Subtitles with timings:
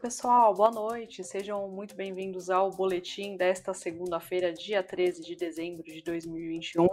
[0.00, 1.22] pessoal, boa noite.
[1.22, 6.88] Sejam muito bem-vindos ao boletim desta segunda-feira, dia 13 de dezembro de 2021.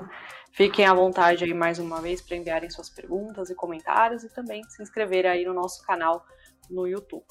[0.51, 4.61] Fiquem à vontade aí mais uma vez para enviarem suas perguntas e comentários e também
[4.65, 6.25] se inscreverem aí no nosso canal
[6.69, 7.23] no YouTube.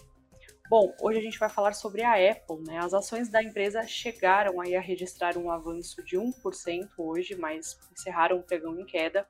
[0.69, 2.79] Bom, hoje a gente vai falar sobre a Apple, né?
[2.79, 8.39] As ações da empresa chegaram aí a registrar um avanço de 1% hoje, mas encerraram
[8.39, 9.29] o pregão em queda.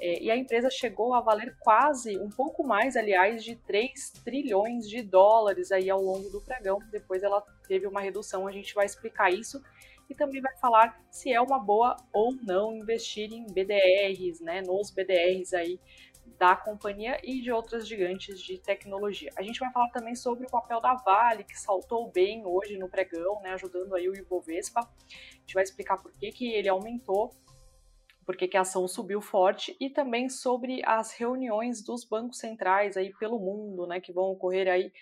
[0.00, 4.88] É, e a empresa chegou a valer quase, um pouco mais, aliás, de 3 trilhões
[4.88, 6.80] de dólares aí ao longo do pregão.
[6.90, 9.62] Depois ela teve uma redução, a gente vai explicar isso
[10.10, 14.60] e também vai falar se é uma boa ou não investir em BDRs, né?
[14.62, 15.78] Nos BDRs aí
[16.38, 19.30] da companhia e de outras gigantes de tecnologia.
[19.36, 22.88] A gente vai falar também sobre o papel da Vale, que saltou bem hoje no
[22.88, 24.80] pregão, né, ajudando aí o Ibovespa.
[24.80, 27.30] A gente vai explicar por que, que ele aumentou,
[28.24, 32.96] por que, que a ação subiu forte e também sobre as reuniões dos bancos centrais
[32.96, 34.92] aí pelo mundo, né, que vão ocorrer aí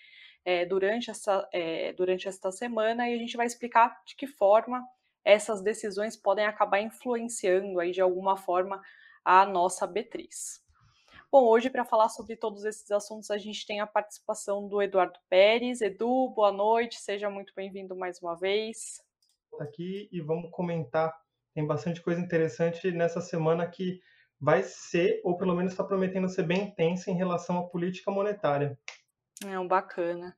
[0.45, 4.87] é, durante, essa, é, durante esta semana e a gente vai explicar de que forma
[5.25, 8.81] essas decisões podem acabar influenciando aí de alguma forma
[9.25, 10.29] a nossa B3.
[11.33, 15.17] Bom, hoje para falar sobre todos esses assuntos a gente tem a participação do Eduardo
[15.29, 15.81] Pérez.
[15.81, 19.01] Edu, boa noite, seja muito bem-vindo mais uma vez.
[19.61, 21.17] Aqui e vamos comentar.
[21.55, 24.01] Tem bastante coisa interessante nessa semana que
[24.41, 28.77] vai ser, ou pelo menos está prometendo ser bem intensa em relação à política monetária.
[29.47, 30.37] É um bacana.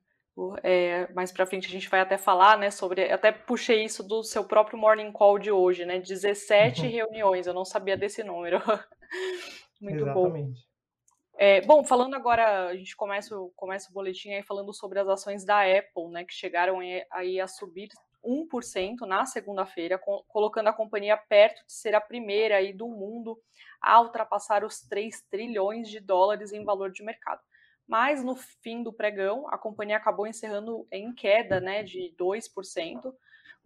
[0.61, 4.21] É, mais para frente a gente vai até falar, né, sobre, até puxei isso do
[4.21, 6.89] seu próprio morning call de hoje, né, 17 uhum.
[6.91, 8.61] reuniões, eu não sabia desse número.
[9.81, 10.61] Muito Exatamente.
[10.61, 10.72] bom.
[11.35, 15.43] É, bom, falando agora, a gente começa, começa o boletim aí falando sobre as ações
[15.43, 16.79] da Apple, né, que chegaram
[17.11, 17.89] aí a subir
[18.23, 23.37] 1% na segunda-feira, colocando a companhia perto de ser a primeira aí do mundo
[23.81, 27.41] a ultrapassar os 3 trilhões de dólares em valor de mercado.
[27.85, 33.13] Mas no fim do pregão, a companhia acabou encerrando em queda né, de 2%,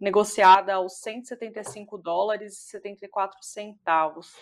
[0.00, 4.34] negociada aos 175 dólares e 74 centavos.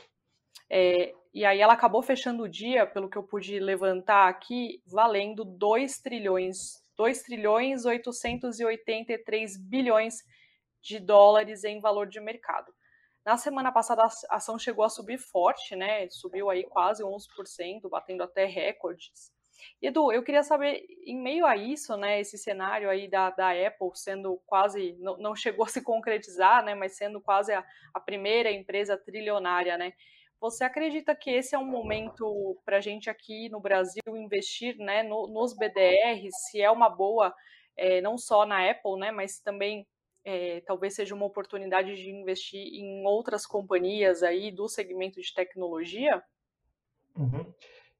[0.69, 5.45] É, e aí ela acabou fechando o dia, pelo que eu pude levantar aqui, valendo
[5.45, 10.25] 2 trilhões, 2 trilhões 883 bilhões
[10.81, 12.73] de dólares em valor de mercado.
[13.23, 16.09] Na semana passada a ação chegou a subir forte, né?
[16.09, 19.31] Subiu aí quase 11%, batendo até recordes.
[19.83, 23.91] Edu, eu queria saber, em meio a isso, né, esse cenário aí da, da Apple
[23.95, 28.51] sendo quase, não, não chegou a se concretizar, né, mas sendo quase a, a primeira
[28.51, 29.93] empresa trilionária, né,
[30.41, 35.03] você acredita que esse é um momento para a gente aqui no Brasil investir né,
[35.03, 37.35] no, nos BDRs, se é uma boa,
[37.77, 39.87] é, não só na Apple, né, mas também
[40.25, 46.23] é, talvez seja uma oportunidade de investir em outras companhias aí do segmento de tecnologia?
[47.17, 47.53] Uhum.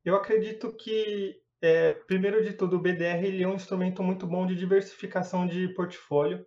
[0.05, 4.47] Eu acredito que, é, primeiro de tudo, o BDR ele é um instrumento muito bom
[4.47, 6.45] de diversificação de portfólio.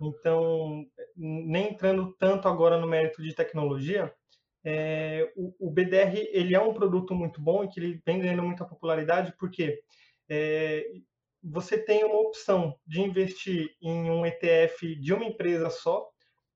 [0.00, 0.84] Então,
[1.16, 4.14] nem entrando tanto agora no mérito de tecnologia,
[4.68, 8.42] é, o, o, BDR ele é um produto muito bom e que ele vem ganhando
[8.42, 9.80] muita popularidade porque
[10.28, 10.84] é,
[11.40, 16.04] você tem uma opção de investir em um ETF de uma empresa só,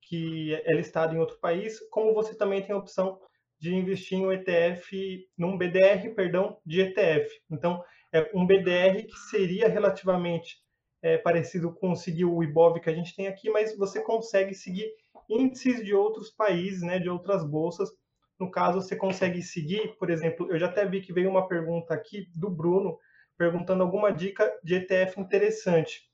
[0.03, 3.21] que é listado em outro país, como você também tem a opção
[3.61, 7.31] de investir em um ETF, num BDR, perdão, de ETF.
[7.49, 7.81] Então,
[8.13, 10.57] é um BDR que seria relativamente
[11.01, 14.91] é, parecido com seguir o IBOV que a gente tem aqui, mas você consegue seguir
[15.29, 17.89] índices de outros países, né, de outras bolsas,
[18.41, 21.93] no caso, você consegue seguir, por exemplo, eu já até vi que veio uma pergunta
[21.93, 22.99] aqui do Bruno,
[23.37, 26.09] perguntando alguma dica de ETF interessante.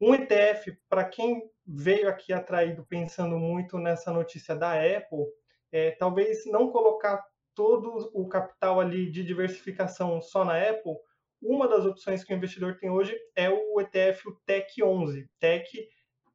[0.00, 5.26] Um ETF, para quem veio aqui atraído pensando muito nessa notícia da Apple,
[5.70, 7.22] é, talvez não colocar
[7.54, 10.94] todo o capital ali de diversificação só na Apple,
[11.42, 15.88] uma das opções que o investidor tem hoje é o ETF o TEC 11, TEC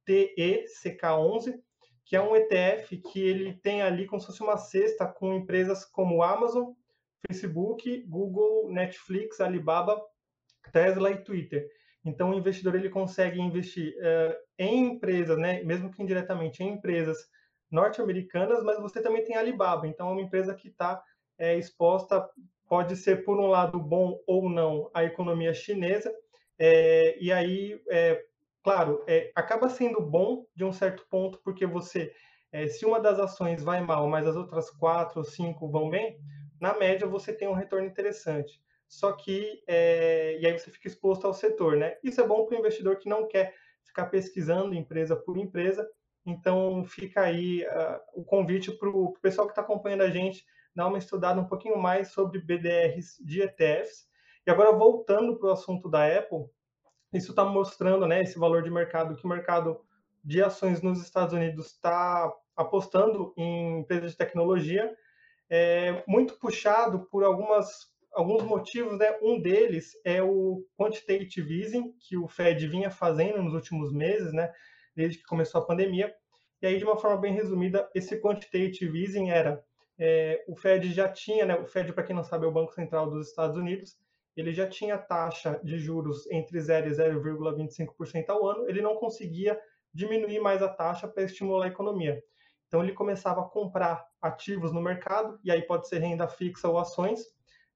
[0.06, 1.56] TECK11,
[2.06, 5.86] que é um ETF que ele tem ali como se fosse uma cesta com empresas
[5.86, 6.74] como Amazon,
[7.28, 10.02] Facebook, Google, Netflix, Alibaba,
[10.72, 11.68] Tesla e Twitter.
[12.06, 17.18] Então, o investidor ele consegue investir uh, em empresas, né, mesmo que indiretamente, em empresas
[17.72, 19.88] norte-americanas, mas você também tem Alibaba.
[19.88, 21.02] Então, é uma empresa que está
[21.38, 22.30] é, exposta,
[22.68, 26.14] pode ser por um lado bom ou não, à economia chinesa.
[26.60, 28.22] É, e aí, é,
[28.64, 32.14] claro, é, acaba sendo bom de um certo ponto, porque você,
[32.52, 36.18] é, se uma das ações vai mal, mas as outras quatro ou cinco vão bem,
[36.60, 38.62] na média você tem um retorno interessante.
[38.88, 41.98] Só que, é, e aí você fica exposto ao setor, né?
[42.04, 45.90] Isso é bom para o investidor que não quer ficar pesquisando empresa por empresa.
[46.26, 50.46] Então, fica aí uh, o convite para o pessoal que está acompanhando a gente
[50.76, 54.08] dar uma estudada um pouquinho mais sobre BDRs de ETFs.
[54.46, 56.46] E agora, voltando para o assunto da Apple,
[57.14, 59.80] isso está mostrando, né, esse valor de mercado que o mercado
[60.24, 64.96] de ações nos Estados Unidos está apostando em empresas de tecnologia,
[65.50, 69.18] é, muito puxado por algumas alguns motivos, né?
[69.22, 74.54] Um deles é o quantitative easing que o Fed vinha fazendo nos últimos meses, né?
[74.96, 76.14] Desde que começou a pandemia.
[76.62, 79.64] E aí, de uma forma bem resumida, esse quantitative easing era
[79.98, 81.56] é, o Fed já tinha, né?
[81.56, 83.98] O Fed, para quem não sabe, é o Banco Central dos Estados Unidos.
[84.36, 88.70] Ele já tinha taxa de juros entre 0 e 0,25% ao ano.
[88.70, 89.60] Ele não conseguia
[89.94, 92.22] diminuir mais a taxa para estimular a economia.
[92.68, 96.80] Então ele começava a comprar ativos no mercado, e aí pode ser renda fixa ou
[96.80, 97.22] ações,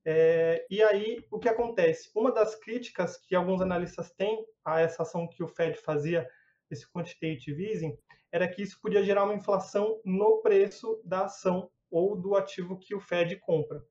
[0.10, 2.10] é, e aí, o que acontece?
[2.16, 6.26] Uma das críticas que alguns analistas têm a essa ação que o Fed fazia,
[6.72, 7.94] esse quantitative easing,
[8.32, 12.96] era que isso podia gerar uma inflação no preço da ação ou do ativo que
[12.96, 13.84] o Fed compra.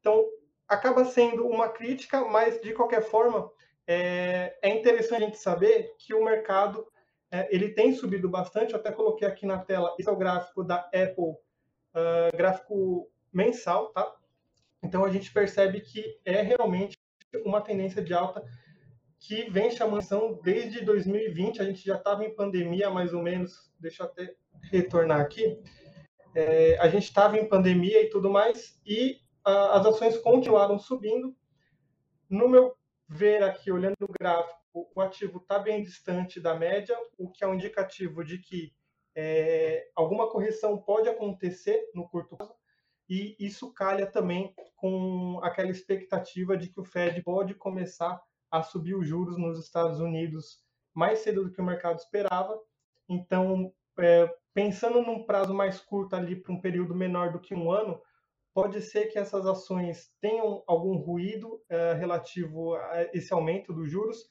[0.00, 0.26] Então,
[0.70, 3.50] acaba sendo uma crítica, mas de qualquer forma,
[3.86, 6.86] é, é interessante a gente saber que o mercado
[7.28, 8.72] é, ele tem subido bastante.
[8.72, 11.32] Eu até coloquei aqui na tela, esse é o gráfico da Apple,
[11.94, 14.14] uh, gráfico mensal, tá?
[14.80, 16.96] Então a gente percebe que é realmente
[17.44, 18.42] uma tendência de alta
[19.18, 21.60] que vem chamando atenção desde 2020.
[21.60, 23.70] A gente já estava em pandemia, mais ou menos.
[23.78, 24.34] Deixa eu até
[24.70, 25.60] retornar aqui.
[26.34, 29.20] É, a gente estava em pandemia e tudo mais, e
[29.72, 31.34] as ações continuaram subindo.
[32.28, 32.74] No meu
[33.08, 34.58] ver aqui, olhando o gráfico,
[34.94, 38.72] o ativo está bem distante da média, o que é um indicativo de que
[39.14, 42.54] é, alguma correção pode acontecer no curto prazo
[43.10, 48.94] e isso calha também com aquela expectativa de que o Fed pode começar a subir
[48.94, 50.62] os juros nos Estados Unidos
[50.94, 52.56] mais cedo do que o mercado esperava.
[53.08, 57.72] Então, é, pensando num prazo mais curto ali para um período menor do que um
[57.72, 58.00] ano,
[58.52, 64.26] pode ser que essas ações tenham algum ruído é, relativo a esse aumento dos juros,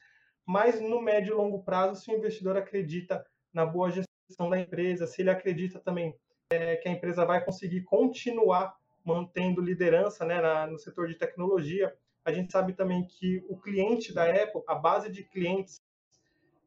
[0.45, 5.07] mas no médio e longo prazo, se o investidor acredita na boa gestão da empresa,
[5.07, 6.15] se ele acredita também
[6.51, 8.75] é, que a empresa vai conseguir continuar
[9.05, 11.95] mantendo liderança né, na, no setor de tecnologia.
[12.25, 15.81] A gente sabe também que o cliente da Apple, a base de clientes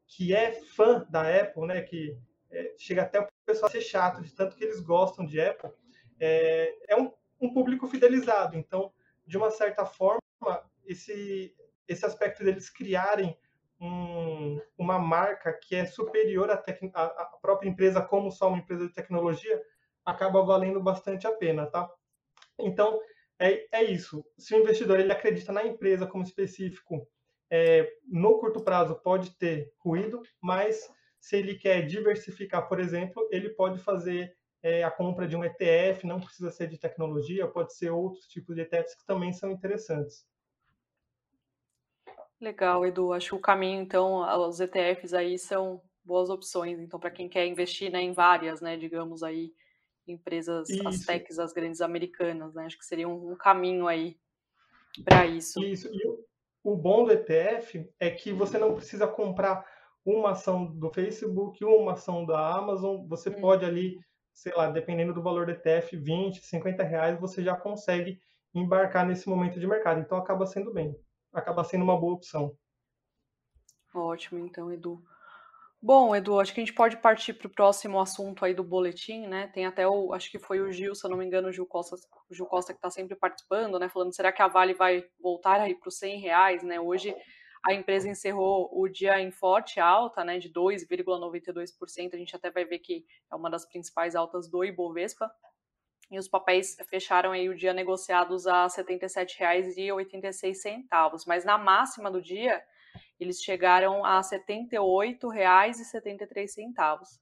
[0.07, 2.17] que é fã da Apple, né, que
[2.51, 5.71] é, chega até o pessoal a ser chato de tanto que eles gostam de Apple,
[6.19, 7.11] é, é um,
[7.45, 8.57] um, público fidelizado.
[8.57, 8.91] Então,
[9.25, 10.19] de uma certa forma,
[10.85, 11.55] esse,
[11.87, 13.37] esse aspecto deles criarem
[13.79, 16.57] um, uma marca que é superior à,
[17.41, 19.61] própria empresa como só uma empresa de tecnologia
[20.05, 21.89] acaba valendo bastante a pena, tá?
[22.59, 22.99] Então,
[23.39, 24.23] é, é isso.
[24.37, 27.07] Se o investidor ele acredita na empresa como específico,
[27.49, 33.49] é, no curto prazo pode ter ruído, mas se ele quer diversificar, por exemplo, ele
[33.49, 37.91] pode fazer é, a compra de um ETF, não precisa ser de tecnologia, pode ser
[37.91, 40.25] outros tipos de ETFs que também são interessantes.
[42.39, 43.13] Legal, Edu.
[43.13, 46.79] Acho que o caminho, então, os ETFs aí são boas opções.
[46.79, 49.53] Então, para quem quer investir né, em várias, né, digamos aí,
[50.07, 50.87] empresas, isso.
[50.87, 52.65] as techs, as grandes americanas, né?
[52.65, 54.17] Acho que seria um, um caminho aí
[55.05, 55.63] para isso.
[55.63, 55.89] Isso.
[55.93, 56.25] E o,
[56.63, 59.65] o bom do ETF é que você não precisa comprar
[60.05, 63.39] uma ação do Facebook, uma ação da Amazon, você hum.
[63.39, 63.97] pode ali,
[64.33, 68.19] sei lá, dependendo do valor do ETF, 20, 50 reais, você já consegue
[68.53, 69.99] embarcar nesse momento de mercado.
[69.99, 70.95] Então acaba sendo bem,
[71.31, 72.55] acaba sendo uma boa opção.
[73.93, 75.03] Ótimo, então, Edu.
[75.85, 79.27] Bom, Edu, acho que a gente pode partir para o próximo assunto aí do boletim,
[79.27, 79.47] né?
[79.47, 81.65] Tem até o, acho que foi o Gil, se eu não me engano, o Gil
[81.65, 81.97] Costa,
[82.29, 83.89] o Gil Costa que está sempre participando, né?
[83.89, 86.79] Falando, será que a Vale vai voltar aí para os 100 reais, né?
[86.79, 87.13] Hoje
[87.65, 90.37] a empresa encerrou o dia em forte alta, né?
[90.37, 92.13] De 2,92%.
[92.13, 95.31] A gente até vai ver que é uma das principais altas do Ibovespa.
[96.11, 101.23] E os papéis fecharam aí o dia negociados a R$ 77,86.
[101.25, 102.61] Mas na máxima do dia
[103.19, 107.19] eles chegaram a R$ 78,73.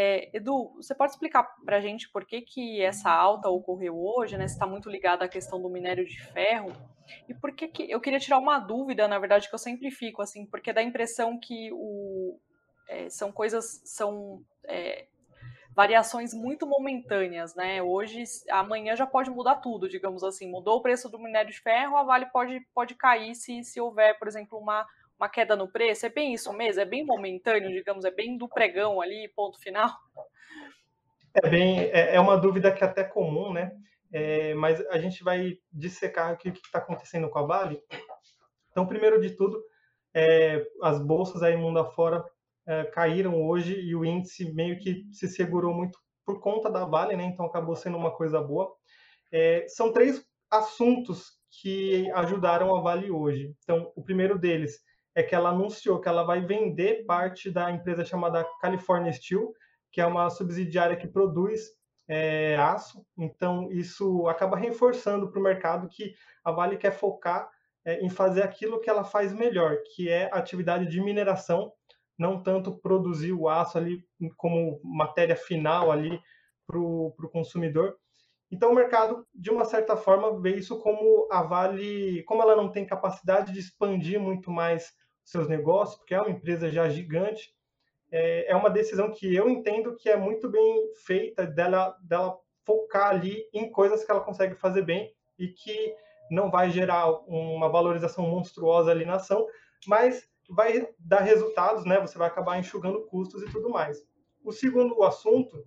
[0.00, 4.38] É, Edu, você pode explicar para a gente por que, que essa alta ocorreu hoje,
[4.38, 4.44] né?
[4.44, 6.70] Está muito ligada à questão do minério de ferro
[7.28, 10.22] e por que, que eu queria tirar uma dúvida, na verdade, que eu sempre fico
[10.22, 12.38] assim, porque dá a impressão que o,
[12.88, 15.06] é, são coisas, são é,
[15.74, 17.82] variações muito momentâneas, né?
[17.82, 20.48] Hoje, amanhã já pode mudar tudo, digamos assim.
[20.48, 24.16] Mudou o preço do minério de ferro, a Vale pode, pode cair se, se houver,
[24.16, 24.86] por exemplo, uma
[25.18, 26.06] uma queda no preço?
[26.06, 26.80] É bem isso mesmo?
[26.80, 28.04] É bem momentâneo, digamos?
[28.04, 29.90] É bem do pregão ali, ponto final?
[31.34, 33.72] É bem, é, é uma dúvida que é até comum, né?
[34.12, 37.82] É, mas a gente vai dissecar aqui o que está acontecendo com a Vale.
[38.70, 39.62] Então, primeiro de tudo,
[40.14, 42.24] é, as bolsas aí mundo afora
[42.66, 47.16] é, caíram hoje e o índice meio que se segurou muito por conta da Vale,
[47.16, 47.24] né?
[47.24, 48.72] Então acabou sendo uma coisa boa.
[49.32, 53.54] É, são três assuntos que ajudaram a Vale hoje.
[53.62, 54.80] Então, o primeiro deles
[55.18, 59.52] é que ela anunciou que ela vai vender parte da empresa chamada California Steel,
[59.90, 61.72] que é uma subsidiária que produz
[62.06, 63.04] é, aço.
[63.16, 67.50] Então, isso acaba reforçando para o mercado que a Vale quer focar
[67.84, 71.72] é, em fazer aquilo que ela faz melhor, que é a atividade de mineração,
[72.16, 74.04] não tanto produzir o aço ali
[74.36, 76.16] como matéria final ali
[76.64, 77.96] para o consumidor.
[78.52, 82.70] Então, o mercado, de uma certa forma, vê isso como a Vale, como ela não
[82.70, 84.96] tem capacidade de expandir muito mais
[85.28, 87.54] seus negócios, porque é uma empresa já gigante,
[88.10, 93.10] é, é uma decisão que eu entendo que é muito bem feita dela, dela focar
[93.10, 95.94] ali em coisas que ela consegue fazer bem e que
[96.30, 99.46] não vai gerar uma valorização monstruosa ali na ação,
[99.86, 102.00] mas vai dar resultados, né?
[102.00, 104.02] Você vai acabar enxugando custos e tudo mais.
[104.42, 105.66] O segundo assunto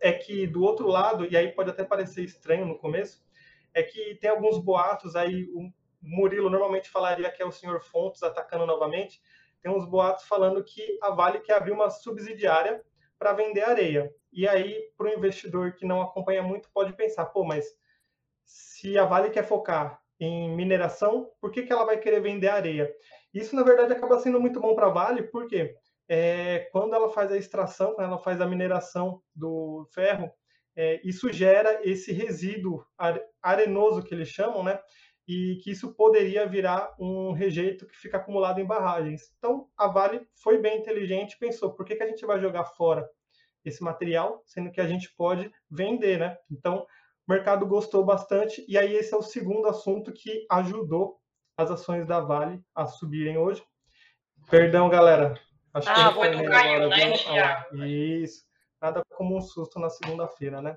[0.00, 3.24] é que do outro lado, e aí pode até parecer estranho no começo,
[3.72, 8.22] é que tem alguns boatos aí, o Murilo normalmente falaria que é o senhor Fontes
[8.22, 9.20] atacando novamente,
[9.62, 12.82] tem uns boatos falando que a Vale quer abrir uma subsidiária
[13.18, 14.10] para vender areia.
[14.32, 17.66] E aí, para o investidor que não acompanha muito, pode pensar, pô, mas
[18.44, 22.90] se a Vale quer focar em mineração, por que, que ela vai querer vender areia?
[23.32, 25.74] Isso, na verdade, acaba sendo muito bom para a Vale, porque
[26.08, 30.30] é, quando ela faz a extração, quando ela faz a mineração do ferro,
[30.74, 32.84] é, isso gera esse resíduo
[33.42, 34.80] arenoso que eles chamam, né?
[35.28, 39.32] E que isso poderia virar um rejeito que fica acumulado em barragens.
[39.38, 43.08] Então, a Vale foi bem inteligente, pensou: por que, que a gente vai jogar fora
[43.64, 46.36] esse material, sendo que a gente pode vender, né?
[46.50, 46.86] Então,
[47.28, 51.20] o mercado gostou bastante, e aí esse é o segundo assunto que ajudou
[51.56, 53.62] as ações da Vale a subirem hoje.
[54.48, 55.38] Perdão, galera,
[55.72, 57.84] Acho ah, foi do Caio, né, Thiago?
[57.84, 58.44] Isso.
[58.82, 60.76] Nada como um susto na segunda-feira, né?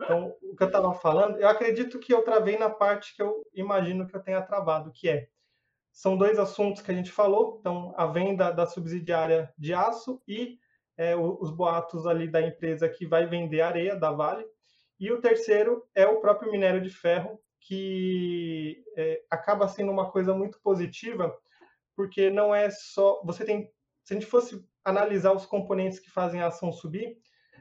[0.00, 3.46] Então, o que eu estava falando, eu acredito que eu travei na parte que eu
[3.54, 5.28] imagino que eu tenha travado, que é
[5.92, 10.58] são dois assuntos que a gente falou, então a venda da subsidiária de aço e
[10.96, 14.44] é, os boatos ali da empresa que vai vender areia da Vale,
[14.98, 20.34] e o terceiro é o próprio minério de ferro, que é, acaba sendo uma coisa
[20.34, 21.32] muito positiva,
[21.94, 23.70] porque não é só você tem
[24.04, 27.16] se a gente fosse analisar os componentes que fazem a ação subir,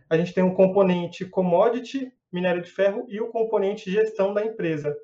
[0.09, 4.95] a gente tem um componente commodity, minério de ferro, e o componente gestão da empresa.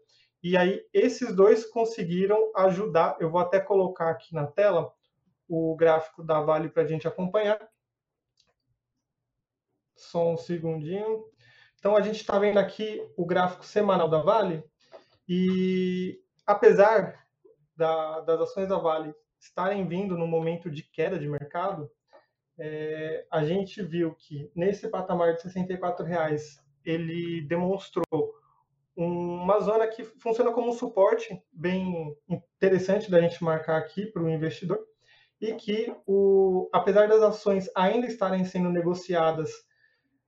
[0.41, 3.17] E aí, esses dois conseguiram ajudar.
[3.19, 4.91] Eu vou até colocar aqui na tela
[5.48, 7.59] o gráfico da Vale para a gente acompanhar.
[9.95, 11.25] Só um segundinho.
[11.77, 14.63] Então, a gente está vendo aqui o gráfico semanal da Vale.
[15.27, 17.15] E apesar
[17.75, 21.89] da, das ações da Vale estarem vindo no momento de queda de mercado,
[22.57, 28.05] é, a gente viu que nesse patamar de 64 reais ele demonstrou
[28.96, 34.29] uma zona que funciona como um suporte bem interessante da gente marcar aqui para o
[34.29, 34.79] investidor
[35.39, 39.51] e que, o, apesar das ações ainda estarem sendo negociadas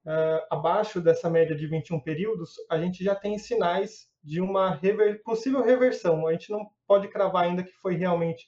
[0.06, 5.22] uh, abaixo dessa média de 21 períodos, a gente já tem sinais de uma rever,
[5.24, 6.25] possível reversão.
[6.27, 8.48] A gente não pode cravar ainda que foi realmente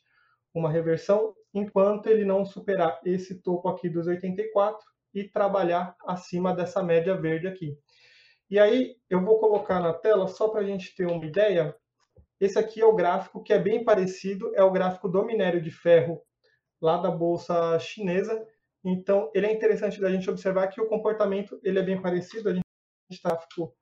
[0.53, 4.79] uma reversão enquanto ele não superar esse topo aqui dos 84
[5.13, 7.77] e trabalhar acima dessa média verde aqui.
[8.53, 11.75] E aí eu vou colocar na tela só para a gente ter uma ideia.
[12.39, 15.71] Esse aqui é o gráfico que é bem parecido, é o gráfico do minério de
[15.71, 16.21] ferro
[16.79, 18.47] lá da bolsa chinesa.
[18.85, 22.47] Então ele é interessante da gente observar que o comportamento ele é bem parecido.
[22.47, 22.63] A gente
[23.09, 23.75] tem gráfico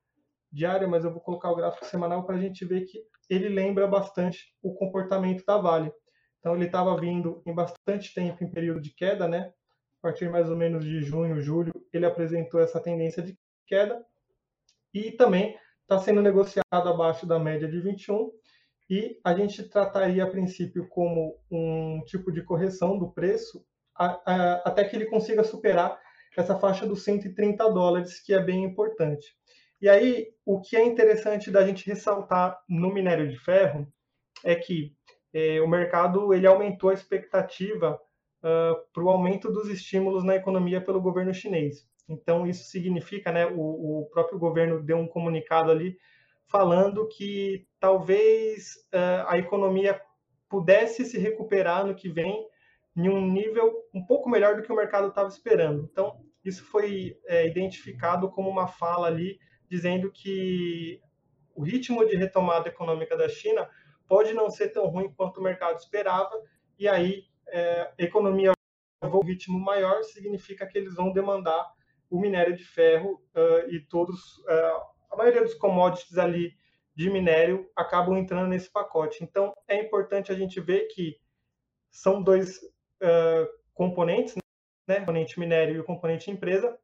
[0.50, 3.86] diário, mas eu vou colocar o gráfico semanal para a gente ver que ele lembra
[3.86, 5.92] bastante o comportamento da Vale.
[6.40, 9.52] Então ele estava vindo em bastante tempo em período de queda, né?
[10.00, 13.38] A partir mais ou menos de junho, julho, ele apresentou essa tendência de
[13.68, 14.02] queda
[14.94, 18.32] e também está sendo negociado abaixo da média de 21
[18.90, 24.54] e a gente trataria a princípio como um tipo de correção do preço a, a,
[24.66, 26.00] até que ele consiga superar
[26.36, 29.36] essa faixa dos 130 dólares, que é bem importante.
[29.82, 33.88] E aí, o que é interessante da gente ressaltar no minério de ferro
[34.44, 34.96] é que
[35.34, 38.00] é, o mercado ele aumentou a expectativa
[38.44, 41.88] uh, para o aumento dos estímulos na economia pelo governo chinês.
[42.12, 45.98] Então, isso significa, né, o, o próprio governo deu um comunicado ali
[46.48, 50.00] falando que talvez uh, a economia
[50.50, 52.46] pudesse se recuperar no que vem
[52.96, 55.88] em um nível um pouco melhor do que o mercado estava esperando.
[55.90, 59.40] Então, isso foi é, identificado como uma fala ali
[59.70, 61.00] dizendo que
[61.56, 63.70] o ritmo de retomada econômica da China
[64.08, 66.32] pode não ser tão ruim quanto o mercado esperava,
[66.78, 68.52] e aí é, economia
[69.04, 71.72] um ritmo maior significa que eles vão demandar
[72.12, 76.54] o minério de ferro uh, e todos, uh, a maioria dos commodities ali
[76.94, 79.24] de minério acabam entrando nesse pacote.
[79.24, 81.18] Então, é importante a gente ver que
[81.90, 84.36] são dois uh, componentes,
[84.86, 85.00] né?
[85.00, 86.78] componente minério e o componente empresa.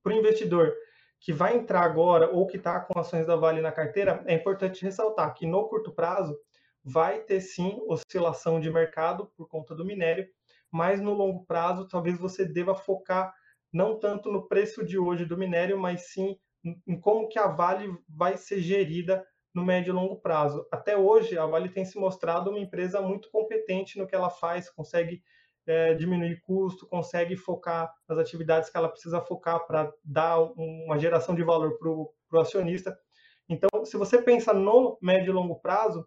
[0.00, 0.72] Para o investidor
[1.18, 4.82] que vai entrar agora ou que está com ações da Vale na carteira, é importante
[4.82, 6.38] ressaltar que no curto prazo
[6.84, 10.26] vai ter sim oscilação de mercado por conta do minério,
[10.70, 13.32] mas no longo prazo talvez você deva focar
[13.72, 16.36] não tanto no preço de hoje do minério, mas sim
[16.86, 20.66] em como que a Vale vai ser gerida no médio e longo prazo.
[20.70, 24.70] Até hoje, a Vale tem se mostrado uma empresa muito competente no que ela faz,
[24.70, 25.22] consegue
[25.66, 31.34] é, diminuir custo, consegue focar nas atividades que ela precisa focar para dar uma geração
[31.34, 32.96] de valor para o acionista.
[33.48, 36.06] Então, se você pensa no médio e longo prazo,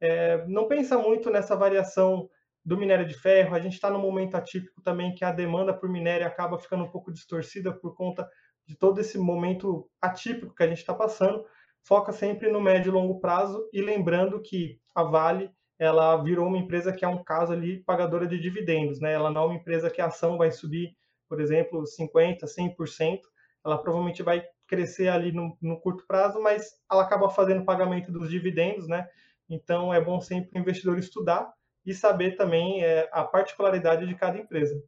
[0.00, 2.28] é, não pensa muito nessa variação
[2.64, 3.54] do minério de ferro.
[3.54, 6.90] A gente está num momento atípico também que a demanda por minério acaba ficando um
[6.90, 8.28] pouco distorcida por conta
[8.66, 11.44] de todo esse momento atípico que a gente está passando.
[11.82, 16.58] Foca sempre no médio e longo prazo e lembrando que a Vale ela virou uma
[16.58, 19.14] empresa que é um caso ali pagadora de dividendos, né?
[19.14, 20.94] Ela não é uma empresa que a ação vai subir,
[21.26, 23.18] por exemplo, 50, 100%.
[23.64, 28.28] Ela provavelmente vai crescer ali no, no curto prazo, mas ela acaba fazendo pagamento dos
[28.28, 29.08] dividendos, né?
[29.48, 31.50] Então é bom sempre o investidor estudar
[31.84, 34.82] e saber também é, a particularidade de cada empresa.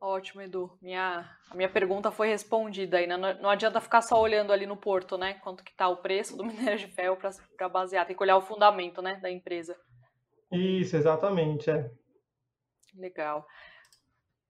[0.00, 0.76] Ótimo, Edu.
[0.82, 3.06] Minha, a minha pergunta foi respondida aí.
[3.06, 3.16] Né?
[3.16, 5.34] Não, não adianta ficar só olhando ali no porto, né?
[5.34, 7.16] Quanto que tá o preço do minério de ferro
[7.56, 8.04] para basear.
[8.04, 9.76] Tem que olhar o fundamento, né, da empresa.
[10.50, 11.88] Isso, exatamente, é.
[12.96, 13.46] Legal.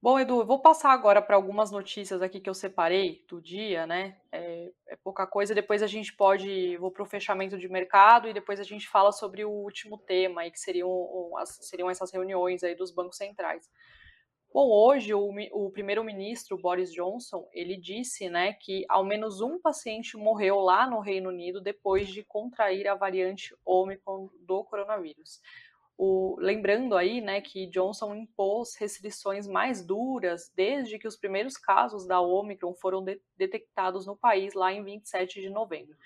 [0.03, 3.87] Bom, Edu, eu vou passar agora para algumas notícias aqui que eu separei do dia,
[3.87, 4.17] né?
[4.33, 5.55] É, é pouca coisa.
[5.55, 9.13] Depois a gente pode, vou para o fechamento de mercado e depois a gente fala
[9.13, 10.91] sobre o último tema aí, que seriam,
[11.47, 13.71] seriam essas reuniões aí dos bancos centrais.
[14.53, 20.17] Bom, hoje o, o primeiro-ministro Boris Johnson ele disse, né, que ao menos um paciente
[20.17, 25.41] morreu lá no Reino Unido depois de contrair a variante Omicron do coronavírus.
[25.97, 32.07] O, lembrando aí, né, que Johnson impôs restrições mais duras desde que os primeiros casos
[32.07, 35.97] da Omicron foram de, detectados no país lá em 27 de novembro.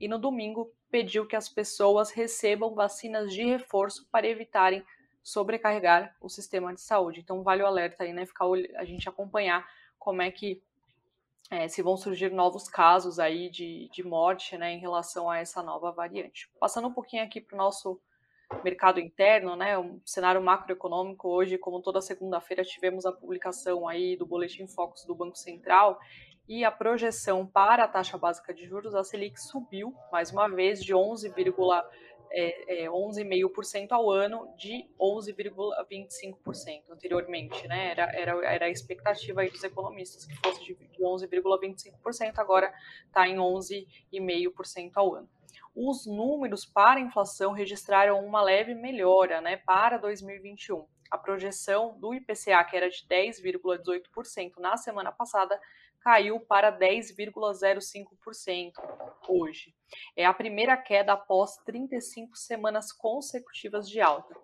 [0.00, 4.84] E no domingo pediu que as pessoas recebam vacinas de reforço para evitarem
[5.22, 7.20] sobrecarregar o sistema de saúde.
[7.20, 8.26] Então vale o alerta aí, né?
[8.26, 9.66] Ficar a gente acompanhar
[9.98, 10.62] como é que
[11.50, 15.62] é, se vão surgir novos casos aí de, de morte, né, em relação a essa
[15.62, 16.50] nova variante.
[16.58, 18.00] Passando um pouquinho aqui para o nosso
[18.62, 24.26] mercado interno, né, um cenário macroeconômico hoje, como toda segunda-feira tivemos a publicação aí do
[24.26, 25.98] boletim Focus do Banco Central
[26.46, 30.82] e a projeção para a taxa básica de juros, a Selic subiu mais uma vez
[30.82, 31.32] de 11,
[32.30, 37.92] é, é, 11,5% ao ano de 11,25% anteriormente, né?
[37.92, 42.72] Era, era, era a expectativa aí dos economistas que fosse de 11,25%, agora
[43.06, 45.28] está em 11,5% ao ano.
[45.74, 50.86] Os números para a inflação registraram uma leve melhora, né, para 2021.
[51.10, 55.60] A projeção do IPCA, que era de 10,18% na semana passada,
[56.00, 58.72] caiu para 10,05%
[59.28, 59.74] hoje.
[60.16, 64.36] É a primeira queda após 35 semanas consecutivas de alta.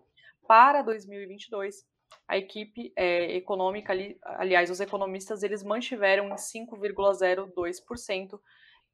[0.48, 1.88] Para 2022,
[2.26, 8.40] a equipe é, econômica, ali, aliás, os economistas, eles mantiveram em 5,02%,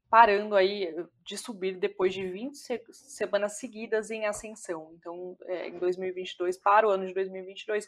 [0.09, 2.55] parando aí de subir depois de 20
[2.91, 4.93] semanas seguidas em ascensão.
[4.97, 7.87] Então, é, em 2022, para o ano de 2022,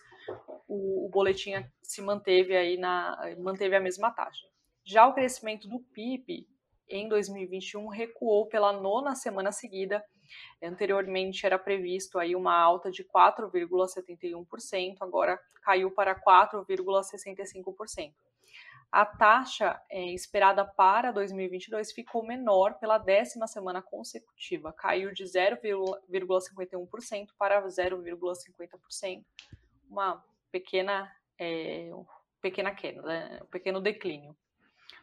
[0.67, 4.47] o, o boletim se manteve aí na manteve a mesma taxa.
[4.83, 6.47] Já o crescimento do PIB
[6.89, 10.03] em 2021 recuou pela nona semana seguida.
[10.61, 18.13] Anteriormente era previsto aí uma alta de 4,71%, agora caiu para 4,65%.
[18.91, 27.27] A taxa é, esperada para 2022 ficou menor pela décima semana consecutiva, caiu de 0,51%
[27.37, 29.23] para 0,50%,
[29.87, 31.91] uma pequena, é,
[32.41, 33.39] pequena queda, né?
[33.43, 34.35] um pequeno declínio.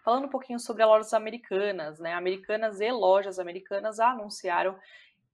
[0.05, 2.13] Falando um pouquinho sobre as lojas americanas, né?
[2.15, 4.77] Americanas e lojas americanas anunciaram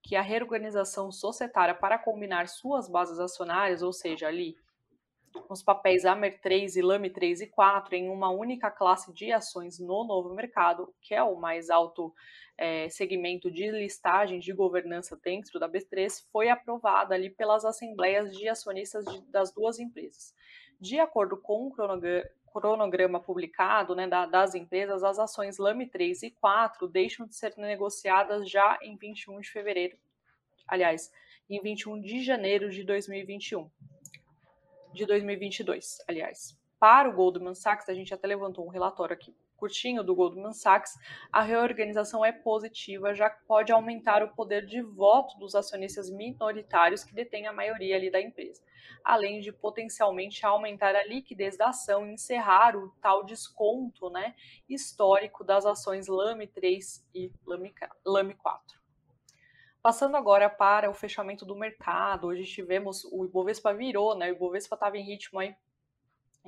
[0.02, 4.56] que a reorganização societária para combinar suas bases acionárias, ou seja, ali
[5.48, 9.78] os papéis Amer 3 e Lame 3 e 4 em uma única classe de ações
[9.78, 12.14] no novo mercado, que é o mais alto
[12.56, 18.48] é, segmento de listagem de governança dentro da B3, foi aprovada ali pelas assembleias de
[18.48, 20.34] acionistas de, das duas empresas.
[20.80, 21.74] De acordo com o
[22.52, 28.48] cronograma publicado né, das empresas, as ações LAME 3 e 4 deixam de ser negociadas
[28.48, 29.96] já em 21 de fevereiro,
[30.66, 31.10] aliás,
[31.48, 33.70] em 21 de janeiro de 2021,
[34.92, 36.56] de 2022, aliás.
[36.78, 40.98] Para o Goldman Sachs, a gente até levantou um relatório aqui curtinho do Goldman Sachs,
[41.30, 47.14] a reorganização é positiva, já pode aumentar o poder de voto dos acionistas minoritários que
[47.14, 48.60] detêm a maioria ali da empresa,
[49.04, 54.34] além de potencialmente aumentar a liquidez da ação e encerrar o tal desconto né,
[54.68, 57.30] histórico das ações LAME 3 e
[58.04, 58.81] LAME 4.
[59.82, 64.30] Passando agora para o fechamento do mercado, hoje tivemos o Ibovespa virou, né?
[64.30, 65.56] O Ibovespa estava em ritmo aí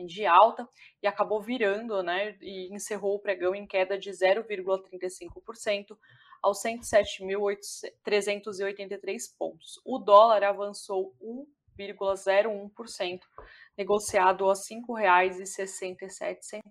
[0.06, 0.68] de alta
[1.02, 2.36] e acabou virando, né?
[2.40, 5.98] E encerrou o pregão em queda de 0,35%
[6.40, 9.80] aos 107.383 pontos.
[9.84, 11.12] O dólar avançou
[11.76, 13.20] 1,01%,
[13.76, 16.62] negociado a R$ 5,67.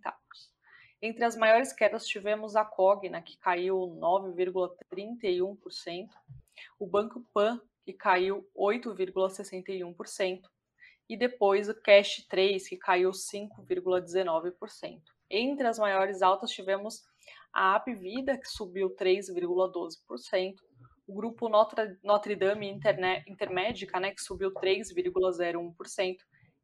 [1.02, 6.08] Entre as maiores quedas tivemos a Cogna, que caiu 9,31%,
[6.80, 10.41] o Banco Pan, que caiu 8,61%,
[11.10, 15.02] e depois o Cash 3, que caiu 5,19%.
[15.30, 17.04] Entre as maiores altas tivemos
[17.52, 20.56] a App Vida, que subiu 3,12%,
[21.08, 26.17] o grupo Notre, Notre Dame Internet, Intermédica, né, que subiu 3,01%,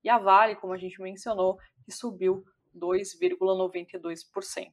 [0.03, 4.71] e a Vale, como a gente mencionou, que subiu 2,92%.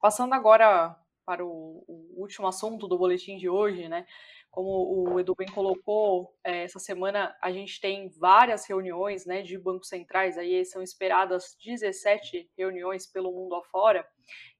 [0.00, 0.96] Passando agora
[1.30, 4.04] para o, o, último assunto do boletim de hoje, né?
[4.50, 9.56] Como o Edu bem colocou, é, essa semana a gente tem várias reuniões né, de
[9.56, 14.04] bancos centrais, aí são esperadas 17 reuniões pelo mundo afora,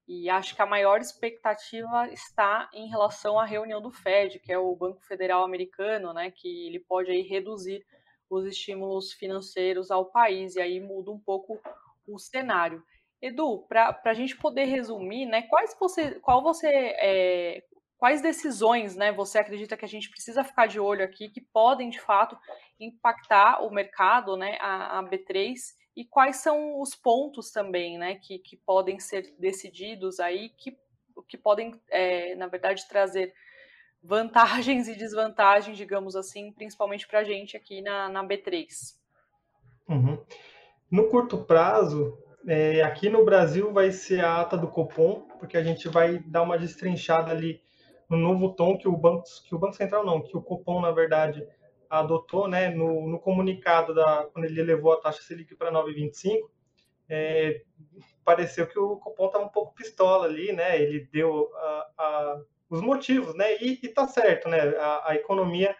[0.07, 4.59] e acho que a maior expectativa está em relação à reunião do Fed, que é
[4.59, 7.85] o Banco Federal Americano, né, que ele pode aí reduzir
[8.31, 11.61] os estímulos financeiros ao país, e aí muda um pouco
[12.07, 12.81] o cenário.
[13.21, 17.63] Edu, para a gente poder resumir, né, quais você, qual você, é,
[17.99, 21.91] quais decisões, né, você acredita que a gente precisa ficar de olho aqui que podem
[21.91, 22.37] de fato
[22.79, 25.55] impactar o mercado, né, a, a B3
[25.95, 30.79] e quais são os pontos também, né, que, que podem ser decididos aí que,
[31.29, 33.35] que podem, é, na verdade, trazer
[34.03, 38.67] vantagens e desvantagens, digamos assim, principalmente para a gente aqui na, na B3.
[39.87, 40.19] Uhum.
[40.91, 45.63] No curto prazo, é, aqui no Brasil vai ser a ata do Copom, porque a
[45.63, 47.63] gente vai dar uma destrinchada ali
[48.09, 50.91] no novo tom que o Banco, que o Banco Central não, que o Copom, na
[50.91, 51.47] verdade,
[51.89, 56.49] adotou, né, no, no comunicado da quando ele elevou a taxa Selic para 9,25,
[57.09, 57.63] é,
[58.25, 60.81] pareceu que o Copom estava um pouco pistola ali, né?
[60.81, 63.57] Ele deu a, a, os motivos, né?
[63.61, 64.61] E, está certo, né?
[64.77, 65.77] A, a economia,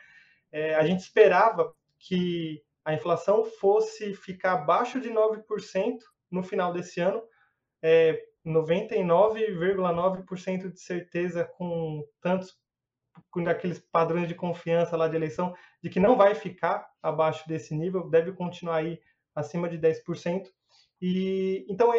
[0.51, 5.99] é, a gente esperava que a inflação fosse ficar abaixo de 9%
[6.31, 7.23] no final desse ano,
[7.83, 12.59] é, 99,9% de certeza com tantos
[13.31, 17.75] com aqueles padrões de confiança lá de eleição, de que não vai ficar abaixo desse
[17.75, 19.01] nível, deve continuar aí
[19.35, 20.49] acima de 10%.
[21.01, 21.93] E então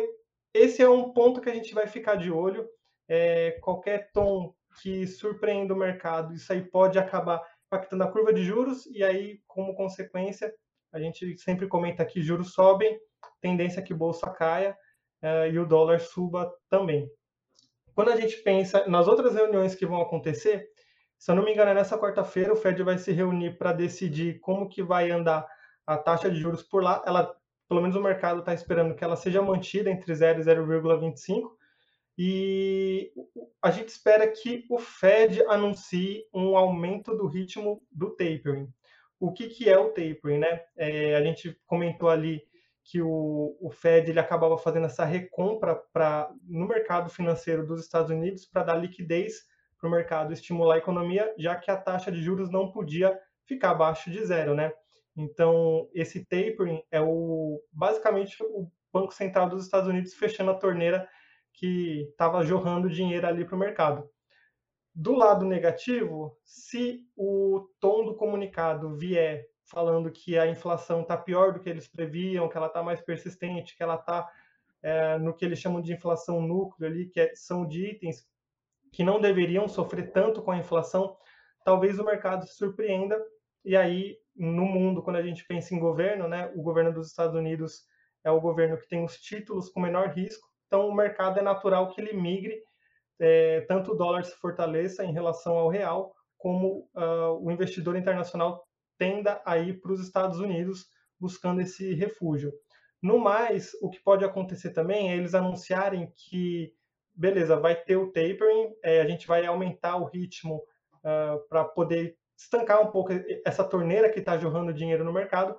[0.54, 2.68] esse é um ponto que a gente vai ficar de olho.
[3.08, 8.44] É, qualquer tom que surpreenda o mercado, isso aí pode acabar impactando a curva de
[8.44, 10.54] juros e aí, como consequência,
[10.94, 13.00] a gente sempre comenta que juros sobem,
[13.42, 14.78] tendência que bolsa caia
[15.24, 17.10] uh, e o dólar suba também.
[17.94, 20.70] Quando a gente pensa nas outras reuniões que vão acontecer,
[21.18, 24.40] se eu não me engano, é nessa quarta-feira o Fed vai se reunir para decidir
[24.40, 25.48] como que vai andar
[25.86, 27.02] a taxa de juros por lá.
[27.06, 27.36] Ela,
[27.70, 31.52] pelo menos o mercado está esperando que ela seja mantida entre 0 e 0,25.
[32.18, 33.12] E
[33.62, 38.68] a gente espera que o Fed anuncie um aumento do ritmo do tapering.
[39.20, 40.62] O que, que é o tapering, né?
[40.76, 42.42] É, a gente comentou ali
[42.84, 48.10] que o, o Fed ele acabava fazendo essa recompra para no mercado financeiro dos Estados
[48.10, 49.46] Unidos para dar liquidez
[49.78, 53.72] para o mercado, estimular a economia, já que a taxa de juros não podia ficar
[53.72, 54.72] abaixo de zero, né?
[55.16, 61.08] Então esse tapering é o basicamente o Banco Central dos Estados Unidos fechando a torneira
[61.54, 64.10] que estava jorrando dinheiro ali para o mercado.
[64.94, 71.54] Do lado negativo, se o tom do comunicado vier falando que a inflação está pior
[71.54, 74.30] do que eles previam, que ela está mais persistente, que ela está
[74.84, 78.28] é, no que eles chamam de inflação núcleo ali, que é, são de itens
[78.92, 81.16] que não deveriam sofrer tanto com a inflação,
[81.64, 83.18] talvez o mercado se surpreenda.
[83.64, 87.36] E aí, no mundo, quando a gente pensa em governo, né, o governo dos Estados
[87.36, 87.86] Unidos
[88.26, 91.90] é o governo que tem os títulos com menor risco, então o mercado é natural
[91.90, 92.62] que ele migre,
[93.20, 98.66] é, tanto o dólar se fortaleça em relação ao real, como uh, o investidor internacional
[99.02, 100.86] tenda a ir para os Estados Unidos
[101.20, 102.54] buscando esse refúgio.
[103.02, 106.72] No mais, o que pode acontecer também é eles anunciarem que,
[107.16, 110.62] beleza, vai ter o tapering, é, a gente vai aumentar o ritmo uh,
[111.04, 113.12] ah, para poder estancar um pouco
[113.44, 115.58] essa torneira que está jorrando dinheiro no mercado,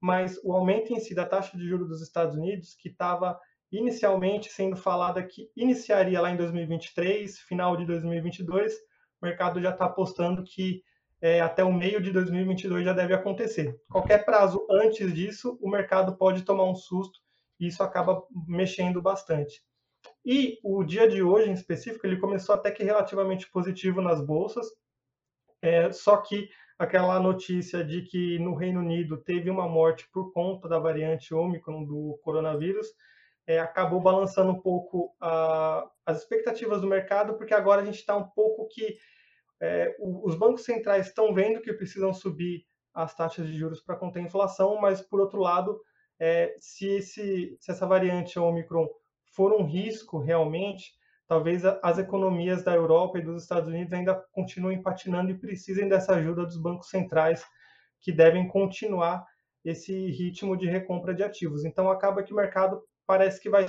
[0.00, 3.36] mas o aumento em si da taxa de juros dos Estados Unidos, que estava
[3.72, 8.72] inicialmente sendo falada que iniciaria lá em 2023, final de 2022,
[9.20, 10.80] o mercado já está apostando que
[11.20, 13.80] é, até o meio de 2022 já deve acontecer.
[13.88, 17.18] Qualquer prazo antes disso, o mercado pode tomar um susto
[17.58, 19.62] e isso acaba mexendo bastante.
[20.24, 24.66] E o dia de hoje, em específico, ele começou até que relativamente positivo nas bolsas,
[25.62, 26.48] é, só que
[26.78, 31.84] aquela notícia de que no Reino Unido teve uma morte por conta da variante Omicron
[31.84, 32.86] do coronavírus,
[33.46, 38.16] é, acabou balançando um pouco a, as expectativas do mercado, porque agora a gente está
[38.16, 38.96] um pouco que
[39.64, 44.20] é, os bancos centrais estão vendo que precisam subir as taxas de juros para conter
[44.20, 45.80] a inflação, mas, por outro lado,
[46.20, 48.86] é, se, esse, se essa variante Omicron
[49.34, 50.92] for um risco realmente,
[51.26, 56.14] talvez as economias da Europa e dos Estados Unidos ainda continuem patinando e precisem dessa
[56.14, 57.42] ajuda dos bancos centrais,
[58.02, 59.24] que devem continuar
[59.64, 61.64] esse ritmo de recompra de ativos.
[61.64, 63.66] Então, acaba que o mercado parece que vai.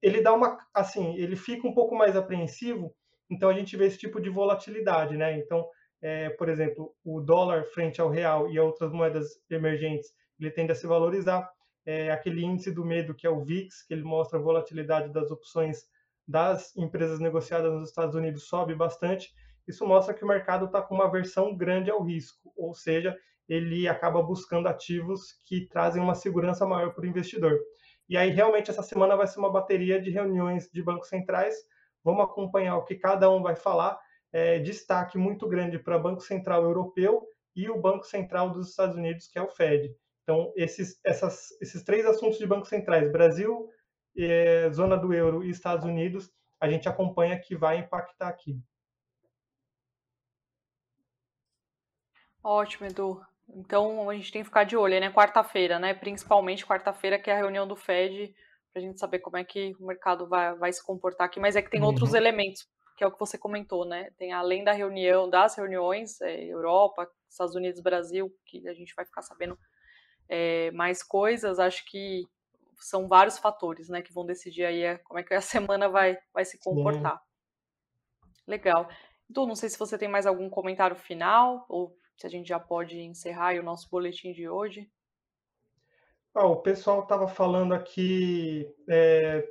[0.00, 0.56] Ele dá uma.
[0.72, 2.94] Assim, ele fica um pouco mais apreensivo
[3.30, 5.38] então a gente vê esse tipo de volatilidade, né?
[5.38, 5.66] Então,
[6.02, 10.72] é, por exemplo, o dólar frente ao real e a outras moedas emergentes, ele tende
[10.72, 11.48] a se valorizar.
[11.86, 15.30] É, aquele índice do medo que é o VIX, que ele mostra a volatilidade das
[15.30, 15.84] opções
[16.26, 19.32] das empresas negociadas nos Estados Unidos sobe bastante.
[19.66, 23.16] Isso mostra que o mercado está com uma aversão grande ao risco, ou seja,
[23.48, 27.58] ele acaba buscando ativos que trazem uma segurança maior para o investidor.
[28.08, 31.54] E aí, realmente, essa semana vai ser uma bateria de reuniões de bancos centrais
[32.04, 33.98] Vamos acompanhar o que cada um vai falar.
[34.32, 38.96] É, destaque muito grande para o Banco Central Europeu e o Banco Central dos Estados
[38.96, 39.94] Unidos, que é o Fed.
[40.22, 43.68] Então, esses, essas, esses três assuntos de bancos centrais, Brasil,
[44.16, 48.60] é, zona do euro e Estados Unidos, a gente acompanha que vai impactar aqui.
[52.42, 53.20] Ótimo, Edu.
[53.48, 55.10] Então a gente tem que ficar de olho, né?
[55.10, 55.92] Quarta-feira, né?
[55.92, 58.34] Principalmente quarta-feira, que é a reunião do Fed
[58.72, 61.56] para a gente saber como é que o mercado vai, vai se comportar aqui, mas
[61.56, 61.88] é que tem uhum.
[61.88, 64.10] outros elementos, que é o que você comentou, né?
[64.16, 69.04] Tem além da reunião, das reuniões, é, Europa, Estados Unidos, Brasil, que a gente vai
[69.04, 69.58] ficar sabendo
[70.28, 72.24] é, mais coisas, acho que
[72.78, 76.16] são vários fatores, né, que vão decidir aí é, como é que a semana vai,
[76.32, 77.20] vai se comportar.
[78.46, 78.88] Legal.
[79.30, 82.58] Então, não sei se você tem mais algum comentário final, ou se a gente já
[82.58, 84.90] pode encerrar o nosso boletim de hoje.
[86.34, 89.46] Ah, o pessoal estava falando aqui, é,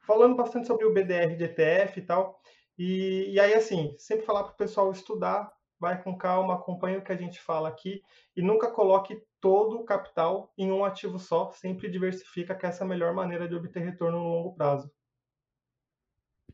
[0.00, 2.40] falando bastante sobre o BDR de ETF e tal.
[2.78, 7.02] E, e aí, assim, sempre falar para o pessoal estudar, vai com calma, acompanha o
[7.02, 8.02] que a gente fala aqui
[8.36, 12.86] e nunca coloque todo o capital em um ativo só, sempre diversifica, que essa é
[12.86, 14.90] a melhor maneira de obter retorno no longo prazo.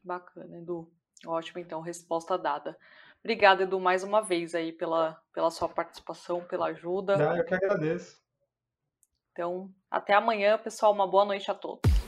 [0.03, 0.91] Bacana, Edu.
[1.27, 2.77] Ótimo, então, resposta dada.
[3.21, 7.31] Obrigada, Edu, mais uma vez aí pela, pela sua participação, pela ajuda.
[7.31, 8.19] Ah, eu que agradeço.
[9.41, 10.93] Então, até amanhã, pessoal.
[10.93, 12.00] Uma boa noite a todos.